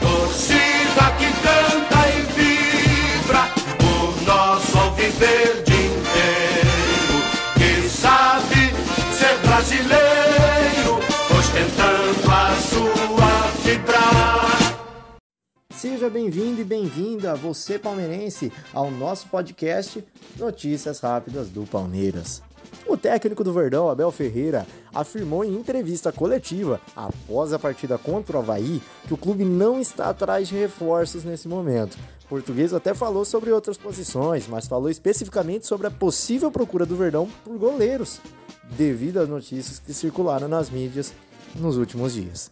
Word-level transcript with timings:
Torcida 0.00 1.10
que 1.18 1.28
canta 1.42 2.00
e 2.10 2.20
vibra 2.34 3.42
o 3.80 4.24
nosso 4.26 4.78
alviverde 4.78 5.72
inteiro. 5.72 7.16
Que 7.54 7.88
sabe 7.88 8.74
ser 9.14 9.38
brasileiro, 9.38 11.00
ostentando 11.38 12.30
a 12.30 12.54
sua 12.56 13.32
vibrar. 13.64 14.76
Seja 15.74 16.10
bem-vindo 16.10 16.60
e 16.60 16.64
bem-vinda, 16.64 17.34
você 17.34 17.78
palmeirense, 17.78 18.52
ao 18.74 18.90
nosso 18.90 19.28
podcast 19.28 20.04
Notícias 20.36 21.00
Rápidas 21.00 21.48
do 21.48 21.62
Palmeiras. 21.64 22.42
O 22.86 22.96
técnico 22.96 23.42
do 23.42 23.52
Verdão, 23.52 23.88
Abel 23.88 24.12
Ferreira, 24.12 24.66
afirmou 24.94 25.42
em 25.42 25.54
entrevista 25.54 26.12
coletiva, 26.12 26.80
após 26.94 27.52
a 27.52 27.58
partida 27.58 27.96
contra 27.96 28.36
o 28.36 28.40
Havaí, 28.40 28.82
que 29.06 29.14
o 29.14 29.16
clube 29.16 29.44
não 29.44 29.80
está 29.80 30.10
atrás 30.10 30.48
de 30.48 30.54
reforços 30.54 31.24
nesse 31.24 31.48
momento. 31.48 31.98
O 32.24 32.28
português 32.28 32.74
até 32.74 32.92
falou 32.92 33.24
sobre 33.24 33.50
outras 33.50 33.78
posições, 33.78 34.46
mas 34.46 34.66
falou 34.66 34.90
especificamente 34.90 35.66
sobre 35.66 35.86
a 35.86 35.90
possível 35.90 36.50
procura 36.50 36.84
do 36.84 36.96
Verdão 36.96 37.28
por 37.42 37.56
goleiros, 37.56 38.20
devido 38.76 39.18
às 39.18 39.28
notícias 39.28 39.78
que 39.78 39.94
circularam 39.94 40.46
nas 40.46 40.68
mídias 40.68 41.12
nos 41.54 41.76
últimos 41.78 42.12
dias. 42.12 42.50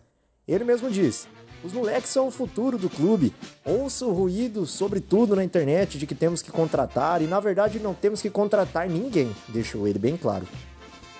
Ele 0.49 0.65
mesmo 0.65 0.91
disse: 0.91 1.27
os 1.65 1.73
moleques 1.73 2.11
são 2.11 2.27
o 2.27 2.31
futuro 2.31 2.77
do 2.77 2.91
clube. 2.91 3.33
Ouço 3.65 4.11
ruído 4.11 4.67
sobre 4.67 5.01
tudo 5.01 5.37
na 5.37 5.45
internet 5.45 5.97
de 5.97 6.07
que 6.07 6.15
temos 6.15 6.43
que 6.43 6.51
contratar 6.51 7.23
e 7.23 7.27
na 7.27 7.39
verdade 7.39 7.79
não 7.79 7.95
temos 7.95 8.21
que 8.21 8.31
contratar 8.31 8.89
ninguém, 8.89 9.35
deixou 9.49 9.87
ele 9.87 9.99
bem 9.99 10.17
claro. 10.17 10.47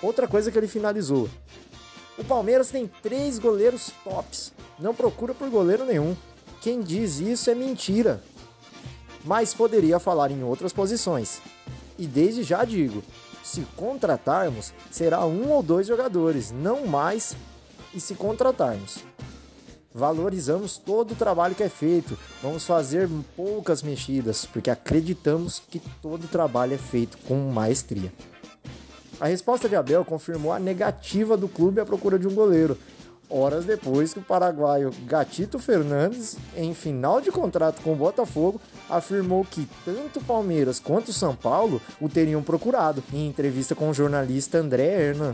Outra 0.01 0.27
coisa 0.27 0.51
que 0.51 0.57
ele 0.57 0.67
finalizou: 0.67 1.29
o 2.17 2.23
Palmeiras 2.23 2.69
tem 2.69 2.89
três 3.01 3.39
goleiros 3.39 3.91
tops, 4.03 4.53
não 4.77 4.93
procura 4.93 5.33
por 5.33 5.49
goleiro 5.49 5.85
nenhum. 5.85 6.15
Quem 6.61 6.81
diz 6.81 7.19
isso 7.19 7.49
é 7.49 7.55
mentira. 7.55 8.21
Mas 9.25 9.53
poderia 9.53 9.99
falar 9.99 10.31
em 10.31 10.43
outras 10.43 10.73
posições. 10.73 11.41
E 11.97 12.05
desde 12.05 12.43
já 12.43 12.65
digo: 12.65 13.01
se 13.43 13.61
contratarmos, 13.77 14.73
será 14.91 15.25
um 15.25 15.51
ou 15.51 15.63
dois 15.63 15.87
jogadores, 15.87 16.51
não 16.51 16.85
mais. 16.85 17.35
E 17.93 17.99
se 17.99 18.15
contratarmos, 18.15 19.03
valorizamos 19.93 20.77
todo 20.77 21.11
o 21.11 21.15
trabalho 21.15 21.55
que 21.55 21.63
é 21.63 21.69
feito. 21.69 22.17
Vamos 22.41 22.65
fazer 22.65 23.07
poucas 23.35 23.83
mexidas, 23.83 24.45
porque 24.45 24.69
acreditamos 24.69 25.59
que 25.59 25.79
todo 26.01 26.25
o 26.25 26.27
trabalho 26.27 26.73
é 26.73 26.77
feito 26.77 27.17
com 27.19 27.35
maestria. 27.51 28.11
A 29.19 29.27
resposta 29.27 29.69
de 29.69 29.75
Abel 29.75 30.03
confirmou 30.03 30.51
a 30.51 30.59
negativa 30.59 31.37
do 31.37 31.47
clube 31.47 31.79
à 31.79 31.85
procura 31.85 32.17
de 32.17 32.27
um 32.27 32.33
goleiro. 32.33 32.77
Horas 33.29 33.65
depois 33.65 34.13
que 34.13 34.19
o 34.19 34.23
paraguaio 34.23 34.91
Gatito 35.05 35.57
Fernandes, 35.57 36.37
em 36.55 36.73
final 36.73 37.21
de 37.21 37.31
contrato 37.31 37.81
com 37.81 37.93
o 37.93 37.95
Botafogo, 37.95 38.61
afirmou 38.89 39.43
que 39.43 39.67
tanto 39.85 40.19
o 40.19 40.23
Palmeiras 40.23 40.79
quanto 40.79 41.07
o 41.07 41.13
São 41.13 41.35
Paulo 41.35 41.81
o 41.99 42.09
teriam 42.09 42.43
procurado, 42.43 43.03
em 43.11 43.27
entrevista 43.27 43.73
com 43.73 43.89
o 43.89 43.93
jornalista 43.93 44.57
André 44.57 44.85
Hernan. 44.85 45.33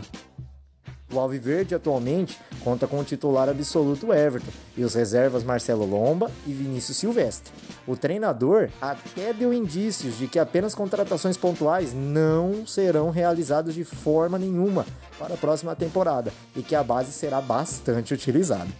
O 1.12 1.18
Alviverde 1.18 1.74
atualmente 1.74 2.38
conta 2.62 2.86
com 2.86 3.00
o 3.00 3.04
titular 3.04 3.48
absoluto 3.48 4.12
Everton 4.12 4.50
e 4.76 4.84
os 4.84 4.94
reservas 4.94 5.42
Marcelo 5.42 5.84
Lomba 5.84 6.30
e 6.46 6.52
Vinícius 6.52 6.98
Silvestre. 6.98 7.52
O 7.86 7.96
treinador 7.96 8.70
até 8.80 9.32
deu 9.32 9.52
indícios 9.52 10.16
de 10.16 10.28
que 10.28 10.38
apenas 10.38 10.74
contratações 10.74 11.36
pontuais 11.36 11.92
não 11.92 12.64
serão 12.64 13.10
realizadas 13.10 13.74
de 13.74 13.84
forma 13.84 14.38
nenhuma 14.38 14.86
para 15.18 15.34
a 15.34 15.38
próxima 15.38 15.74
temporada 15.74 16.32
e 16.54 16.62
que 16.62 16.76
a 16.76 16.84
base 16.84 17.10
será 17.10 17.40
bastante 17.40 18.14
utilizada. 18.14 18.70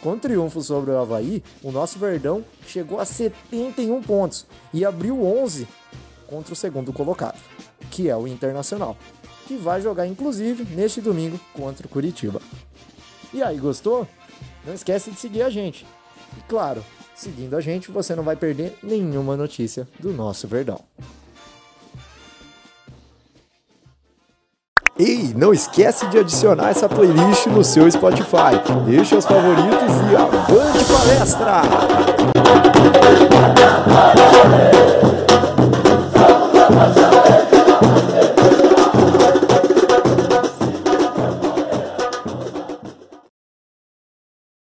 Com 0.00 0.18
triunfo 0.18 0.62
sobre 0.62 0.92
o 0.92 0.98
Havaí, 0.98 1.42
o 1.62 1.70
nosso 1.70 1.98
Verdão 1.98 2.42
chegou 2.66 3.00
a 3.00 3.04
71 3.04 4.02
pontos 4.02 4.46
e 4.72 4.84
abriu 4.84 5.22
11 5.24 5.68
contra 6.26 6.52
o 6.52 6.56
segundo 6.56 6.92
colocado, 6.92 7.38
que 7.90 8.08
é 8.08 8.16
o 8.16 8.26
Internacional 8.26 8.96
que 9.46 9.56
vai 9.56 9.80
jogar 9.80 10.06
inclusive 10.06 10.64
neste 10.74 11.00
domingo 11.00 11.38
contra 11.54 11.86
o 11.86 11.90
Curitiba. 11.90 12.40
E 13.32 13.42
aí, 13.42 13.58
gostou? 13.58 14.06
Não 14.66 14.74
esquece 14.74 15.10
de 15.10 15.18
seguir 15.18 15.42
a 15.42 15.50
gente. 15.50 15.86
E 16.36 16.40
claro, 16.48 16.84
seguindo 17.14 17.56
a 17.56 17.60
gente, 17.60 17.90
você 17.90 18.14
não 18.14 18.22
vai 18.22 18.36
perder 18.36 18.76
nenhuma 18.82 19.36
notícia 19.36 19.86
do 20.00 20.12
nosso 20.12 20.48
Verdão. 20.48 20.80
Ei, 24.98 25.34
não 25.36 25.52
esquece 25.52 26.06
de 26.06 26.18
adicionar 26.18 26.70
essa 26.70 26.88
playlist 26.88 27.46
no 27.48 27.62
seu 27.62 27.90
Spotify. 27.90 28.56
Deixa 28.86 29.16
os 29.16 29.26
favoritos 29.26 29.94
e 30.10 30.16
avante 30.16 30.84
palestra! 30.90 32.75